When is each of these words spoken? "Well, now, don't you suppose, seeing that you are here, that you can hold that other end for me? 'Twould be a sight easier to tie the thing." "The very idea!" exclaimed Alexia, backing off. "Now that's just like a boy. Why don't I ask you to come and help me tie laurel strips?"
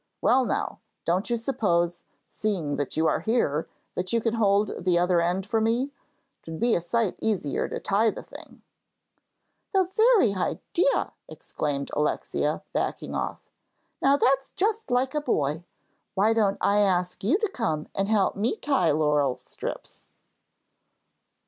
"Well, 0.19 0.45
now, 0.45 0.79
don't 1.05 1.29
you 1.29 1.37
suppose, 1.37 2.01
seeing 2.27 2.77
that 2.77 2.97
you 2.97 3.05
are 3.05 3.19
here, 3.19 3.69
that 3.93 4.11
you 4.11 4.19
can 4.19 4.33
hold 4.33 4.69
that 4.69 4.97
other 4.97 5.21
end 5.21 5.45
for 5.45 5.61
me? 5.61 5.91
'Twould 6.41 6.59
be 6.59 6.73
a 6.73 6.81
sight 6.81 7.15
easier 7.21 7.69
to 7.69 7.79
tie 7.79 8.09
the 8.09 8.23
thing." 8.23 8.63
"The 9.75 9.91
very 9.95 10.33
idea!" 10.33 11.13
exclaimed 11.29 11.91
Alexia, 11.93 12.63
backing 12.73 13.13
off. 13.13 13.47
"Now 14.01 14.17
that's 14.17 14.51
just 14.53 14.89
like 14.89 15.13
a 15.13 15.21
boy. 15.21 15.65
Why 16.15 16.33
don't 16.33 16.57
I 16.61 16.79
ask 16.79 17.23
you 17.23 17.37
to 17.37 17.47
come 17.49 17.87
and 17.93 18.07
help 18.07 18.35
me 18.35 18.55
tie 18.55 18.89
laurel 18.89 19.37
strips?" 19.43 20.05